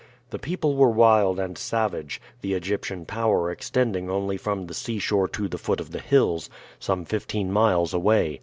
[0.31, 5.47] The people were wild and savage, the Egyptian power extending only from the seashore to
[5.47, 8.39] the foot of the hills, some fifteen miles away.